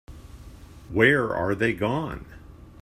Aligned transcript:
Where 0.91 1.31
are 1.35 1.53
they 1.53 1.73
gone? 1.73 2.25